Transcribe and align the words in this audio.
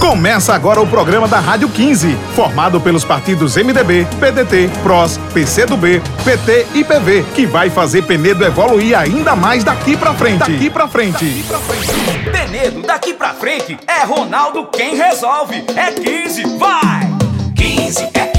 Começa 0.00 0.54
agora 0.54 0.80
o 0.80 0.86
programa 0.86 1.26
da 1.26 1.40
Rádio 1.40 1.68
15, 1.68 2.16
formado 2.34 2.80
pelos 2.80 3.04
partidos 3.04 3.56
MDB, 3.56 4.06
PDT, 4.20 4.70
PROS, 4.82 5.18
PCdoB, 5.34 6.00
PT 6.24 6.66
e 6.74 6.84
PV, 6.84 7.24
que 7.34 7.46
vai 7.46 7.70
fazer 7.70 8.02
Penedo 8.02 8.44
evoluir 8.44 8.96
ainda 8.96 9.34
mais 9.34 9.64
daqui 9.64 9.96
pra 9.96 10.14
frente. 10.14 10.38
Daqui 10.38 10.70
pra 10.70 10.86
frente. 10.86 11.24
Daqui 11.24 11.42
pra 11.42 11.58
frente. 11.58 12.30
Penedo, 12.30 12.82
daqui 12.82 13.14
pra 13.14 13.34
frente, 13.34 13.76
é 13.86 14.04
Ronaldo 14.04 14.66
quem 14.66 14.94
resolve. 14.94 15.64
É 15.74 15.90
15, 15.90 16.44
vai! 16.56 17.10
15 17.56 18.08
é 18.14 18.35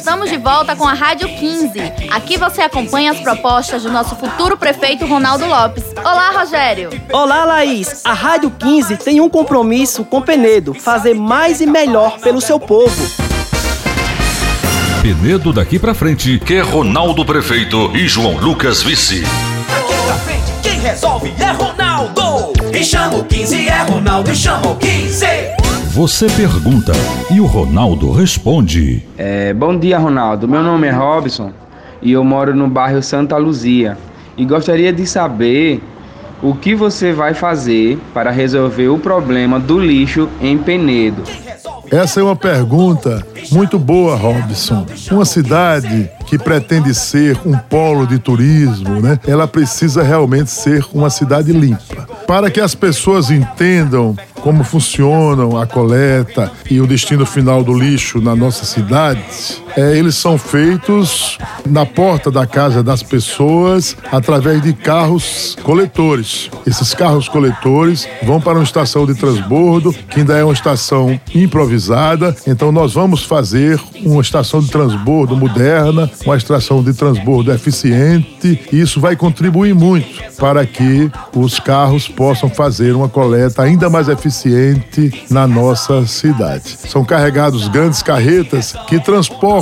estamos 0.00 0.30
de 0.30 0.38
volta 0.38 0.74
com 0.74 0.88
a 0.88 0.94
Rádio 0.94 1.28
15. 1.28 1.78
Aqui 2.10 2.38
você 2.38 2.62
acompanha 2.62 3.10
as 3.10 3.20
propostas 3.20 3.82
do 3.82 3.92
nosso 3.92 4.16
futuro 4.16 4.56
prefeito 4.56 5.04
Ronaldo 5.04 5.44
Lopes. 5.44 5.84
Olá, 5.98 6.30
Rogério. 6.30 6.88
Olá, 7.12 7.44
Laís. 7.44 8.00
A 8.02 8.14
Rádio 8.14 8.50
15 8.50 8.96
tem 8.96 9.20
um 9.20 9.28
compromisso 9.28 10.02
com 10.02 10.22
Penedo, 10.22 10.72
fazer 10.72 11.12
mais 11.14 11.60
e 11.60 11.66
melhor 11.66 12.18
pelo 12.18 12.40
seu 12.40 12.58
povo. 12.58 13.06
Penedo 15.02 15.52
daqui 15.52 15.78
pra 15.78 15.92
frente, 15.92 16.38
que 16.38 16.54
é 16.54 16.62
Ronaldo 16.62 17.22
prefeito 17.22 17.94
e 17.94 18.08
João 18.08 18.38
Lucas 18.38 18.82
vice. 18.82 19.20
Daqui 19.20 20.02
pra 20.06 20.14
frente, 20.14 20.52
quem 20.62 20.80
resolve 20.80 21.34
é 21.38 21.50
Ronaldo. 21.50 22.54
E 22.74 22.82
chama 22.82 23.18
o 23.18 23.24
15 23.24 23.68
é 23.68 23.82
Ronaldo 23.82 24.30
e 24.30 24.34
chama 24.34 24.66
o 24.66 24.76
15. 24.76 25.59
Você 25.92 26.28
pergunta 26.28 26.92
e 27.32 27.40
o 27.40 27.46
Ronaldo 27.46 28.12
responde. 28.12 29.04
É, 29.18 29.52
bom 29.52 29.76
dia, 29.76 29.98
Ronaldo. 29.98 30.46
Meu 30.46 30.62
nome 30.62 30.86
é 30.86 30.90
Robson 30.92 31.50
e 32.00 32.12
eu 32.12 32.22
moro 32.22 32.54
no 32.54 32.68
bairro 32.68 33.02
Santa 33.02 33.36
Luzia. 33.36 33.98
E 34.36 34.44
gostaria 34.44 34.92
de 34.92 35.04
saber 35.04 35.82
o 36.40 36.54
que 36.54 36.76
você 36.76 37.12
vai 37.12 37.34
fazer 37.34 37.98
para 38.14 38.30
resolver 38.30 38.86
o 38.86 38.98
problema 38.98 39.58
do 39.58 39.80
lixo 39.80 40.28
em 40.40 40.56
Penedo. 40.56 41.24
Essa 41.90 42.20
é 42.20 42.22
uma 42.22 42.36
pergunta 42.36 43.26
muito 43.50 43.76
boa, 43.76 44.14
Robson. 44.14 44.86
Uma 45.10 45.24
cidade 45.24 46.08
que 46.26 46.38
pretende 46.38 46.94
ser 46.94 47.36
um 47.44 47.58
polo 47.58 48.06
de 48.06 48.20
turismo, 48.20 49.00
né? 49.00 49.18
Ela 49.26 49.48
precisa 49.48 50.04
realmente 50.04 50.52
ser 50.52 50.86
uma 50.94 51.10
cidade 51.10 51.52
limpa. 51.52 52.06
Para 52.28 52.48
que 52.48 52.60
as 52.60 52.76
pessoas 52.76 53.28
entendam 53.28 54.16
como 54.40 54.64
funcionam 54.64 55.56
a 55.56 55.66
coleta 55.66 56.50
e 56.70 56.80
o 56.80 56.86
destino 56.86 57.26
final 57.26 57.62
do 57.62 57.72
lixo 57.72 58.20
na 58.20 58.34
nossa 58.34 58.64
cidade, 58.64 59.22
é, 59.76 59.96
eles 59.96 60.16
são 60.16 60.36
feitos 60.36 61.38
na 61.66 61.86
porta 61.86 62.30
da 62.30 62.46
casa 62.46 62.82
das 62.82 63.02
pessoas 63.02 63.96
através 64.10 64.62
de 64.62 64.72
carros 64.72 65.56
coletores. 65.62 66.50
Esses 66.66 66.94
carros 66.94 67.28
coletores 67.28 68.08
vão 68.22 68.40
para 68.40 68.54
uma 68.54 68.64
estação 68.64 69.06
de 69.06 69.14
transbordo, 69.14 69.92
que 69.92 70.20
ainda 70.20 70.36
é 70.36 70.44
uma 70.44 70.52
estação 70.52 71.18
improvisada. 71.34 72.34
Então 72.46 72.72
nós 72.72 72.94
vamos 72.94 73.22
fazer 73.24 73.80
uma 74.04 74.20
estação 74.20 74.60
de 74.60 74.70
transbordo 74.70 75.36
moderna, 75.36 76.10
uma 76.24 76.36
estação 76.36 76.82
de 76.82 76.92
transbordo 76.92 77.52
eficiente. 77.52 78.60
E 78.72 78.80
isso 78.80 79.00
vai 79.00 79.14
contribuir 79.14 79.74
muito 79.74 80.20
para 80.36 80.64
que 80.66 81.10
os 81.34 81.60
carros 81.60 82.08
possam 82.08 82.48
fazer 82.48 82.94
uma 82.94 83.08
coleta 83.08 83.62
ainda 83.62 83.90
mais 83.90 84.08
eficiente 84.08 85.24
na 85.30 85.46
nossa 85.46 86.06
cidade. 86.06 86.78
São 86.88 87.04
carregados 87.04 87.68
grandes 87.68 88.02
carretas 88.02 88.74
que 88.88 88.98
transportam 88.98 89.59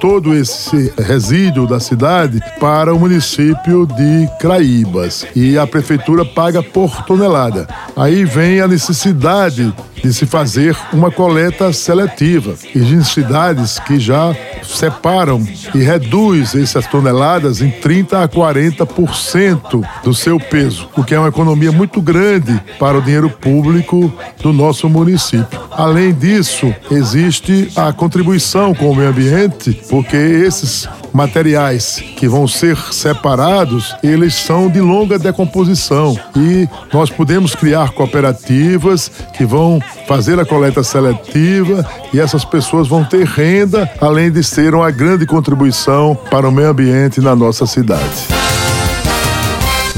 todo 0.00 0.34
esse 0.34 0.92
resíduo 0.98 1.66
da 1.66 1.80
cidade 1.80 2.40
para 2.60 2.94
o 2.94 2.98
município 2.98 3.86
de 3.86 4.28
Craíbas 4.38 5.26
e 5.34 5.58
a 5.58 5.66
prefeitura 5.66 6.24
paga 6.24 6.62
por 6.62 7.02
tonelada. 7.04 7.66
Aí 7.96 8.24
vem 8.24 8.60
a 8.60 8.68
necessidade 8.68 9.72
de 10.02 10.12
se 10.12 10.26
fazer 10.26 10.76
uma 10.92 11.10
coleta 11.10 11.72
seletiva. 11.72 12.54
Existem 12.74 13.24
cidades 13.24 13.78
que 13.78 13.98
já 13.98 14.36
separam 14.62 15.46
e 15.74 15.78
reduz 15.78 16.54
essas 16.54 16.86
toneladas 16.86 17.62
em 17.62 17.70
30 17.70 18.22
a 18.22 18.28
40% 18.28 19.82
do 20.02 20.14
seu 20.14 20.38
peso, 20.38 20.88
o 20.96 21.02
que 21.02 21.14
é 21.14 21.18
uma 21.18 21.28
economia 21.28 21.72
muito 21.72 22.02
grande 22.02 22.60
para 22.78 22.98
o 22.98 23.02
dinheiro 23.02 23.30
público 23.30 24.12
do 24.42 24.52
nosso 24.52 24.88
município. 24.88 25.60
Além 25.76 26.12
disso, 26.12 26.72
existe 26.90 27.70
a 27.76 27.92
contribuição 27.92 28.74
com 28.74 28.90
o 28.90 28.94
meio 28.94 29.10
ambiente, 29.10 29.80
porque 29.88 30.16
esses 30.16 30.88
materiais 31.12 32.02
que 32.16 32.28
vão 32.28 32.46
ser 32.46 32.76
separados, 32.92 33.94
eles 34.02 34.34
são 34.34 34.68
de 34.68 34.80
longa 34.80 35.18
decomposição 35.18 36.18
e 36.36 36.68
nós 36.92 37.08
podemos 37.08 37.54
criar 37.54 37.92
cooperativas 37.92 39.10
que 39.32 39.44
vão 39.44 39.80
fazer 40.08 40.38
a 40.40 40.44
coleta 40.44 40.82
seletiva 40.82 41.86
e 42.12 42.18
essas 42.18 42.44
pessoas 42.44 42.88
vão 42.88 43.04
ter 43.04 43.26
renda, 43.26 43.88
além 44.00 44.30
de 44.30 44.42
ser 44.42 44.74
uma 44.74 44.90
grande 44.90 45.26
contribuição 45.26 46.18
para 46.30 46.48
o 46.48 46.52
meio 46.52 46.70
ambiente 46.70 47.20
na 47.20 47.34
nossa 47.36 47.66
cidade. 47.66 48.33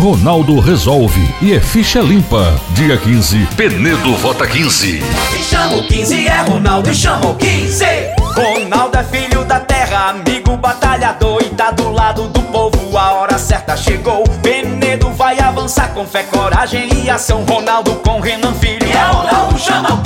Ronaldo 0.00 0.58
resolve 0.60 1.20
e 1.42 1.52
é 1.52 1.60
ficha 1.60 2.00
limpa. 2.00 2.58
Dia 2.70 2.96
15, 2.96 3.46
Penedo 3.54 4.16
vota 4.16 4.46
15. 4.46 4.98
E 4.98 5.42
chama 5.44 5.76
o 5.76 5.86
15 5.86 6.26
é 6.26 6.40
Ronaldo 6.40 6.90
e 6.90 6.94
chama 6.94 7.26
o 7.26 7.34
15. 7.34 7.84
Ronaldo 8.34 8.96
é 8.96 9.04
filho 9.04 9.44
da 9.44 9.60
terra, 9.60 10.08
amigo 10.08 10.56
batalhador 10.56 11.42
e 11.42 11.50
tá 11.50 11.70
do 11.70 11.92
lado 11.92 12.28
do 12.28 12.40
povo. 12.44 12.96
A 12.96 13.12
hora 13.12 13.36
certa 13.36 13.76
chegou. 13.76 14.24
Penedo 14.42 15.10
vai 15.10 15.38
avançar 15.38 15.92
com 15.92 16.06
fé, 16.06 16.22
coragem 16.22 16.88
e 17.04 17.10
ação. 17.10 17.44
Ronaldo 17.44 17.96
com 17.96 18.20
Renan 18.20 18.54
Filho. 18.54 18.90
É 18.90 19.04
Ronaldo 19.04 19.58
chama 19.58 20.00